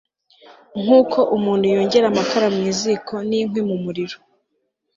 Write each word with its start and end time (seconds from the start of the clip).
nk'uko 0.81 1.19
umuntu 1.35 1.65
yongera 1.73 2.05
amakara 2.09 2.47
mu 2.57 2.65
ziko 2.79 3.13
n'inkwi 3.29 3.61
mu 3.69 3.75
muriro 3.83 4.17